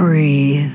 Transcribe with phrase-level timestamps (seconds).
[0.00, 0.72] Breathe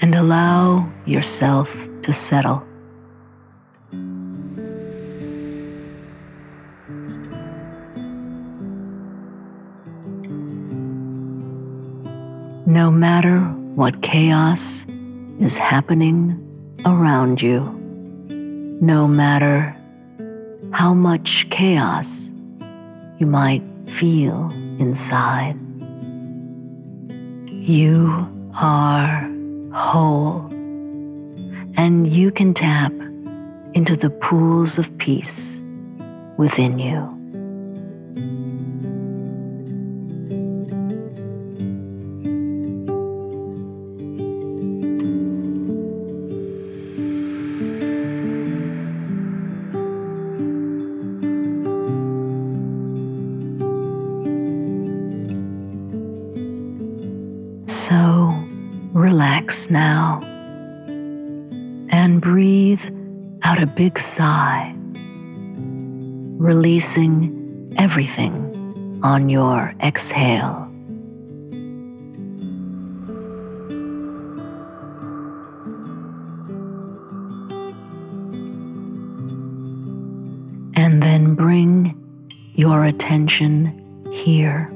[0.00, 2.62] and allow yourself to settle.
[12.64, 13.40] No matter
[13.74, 14.86] what chaos
[15.40, 16.38] is happening
[16.84, 17.58] around you,
[18.80, 19.76] no matter
[20.70, 22.30] how much chaos
[23.18, 25.58] you might feel inside.
[27.60, 28.26] You
[28.58, 29.30] are
[29.74, 30.46] whole,
[31.76, 32.90] and you can tap
[33.74, 35.60] into the pools of peace
[36.38, 37.19] within you.
[59.68, 60.20] Now
[61.90, 62.84] and breathe
[63.42, 64.72] out a big sigh,
[66.38, 70.68] releasing everything on your exhale.
[80.76, 81.96] And then bring
[82.54, 84.70] your attention here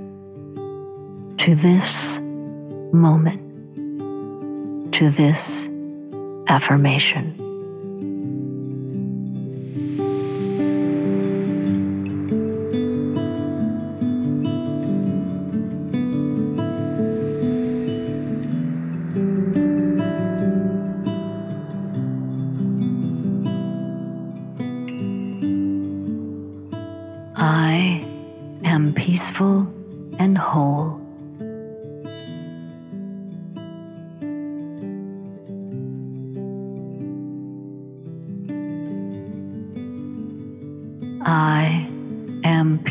[1.38, 2.18] to this
[2.92, 3.53] moment
[4.94, 5.68] to this
[6.46, 7.43] affirmation.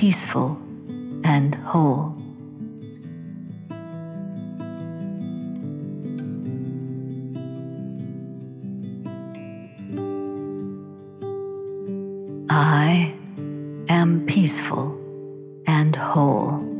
[0.04, 0.58] Peaceful
[1.24, 2.14] and whole.
[12.50, 13.14] I
[13.88, 15.00] am peaceful
[15.68, 16.73] and whole.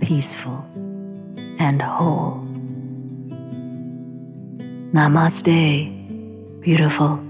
[0.00, 0.64] Peaceful
[1.58, 2.40] and whole.
[4.92, 7.29] Namaste, beautiful.